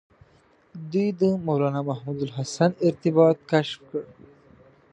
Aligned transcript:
دوی 0.91 1.09
د 1.19 1.21
مولنا 1.45 1.81
محمود 1.89 2.19
الحسن 2.25 2.71
ارتباط 2.87 3.35
کشف 3.51 3.79
کړ. 3.89 4.01